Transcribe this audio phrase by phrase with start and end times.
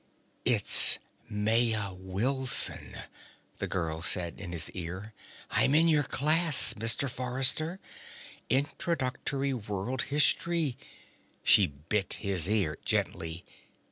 [0.47, 0.59] "I'm
[1.29, 2.97] Maya Wilson,"
[3.59, 5.13] the girl said in his ear.
[5.51, 7.07] "I'm in your class, Mr.
[7.07, 7.79] Forrester.
[8.49, 10.75] Introductory World History."
[11.43, 13.45] She bit his ear gently.